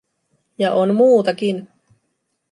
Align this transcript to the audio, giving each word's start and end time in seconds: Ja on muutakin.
Ja 0.59 0.71
on 0.75 0.95
muutakin. 0.95 1.61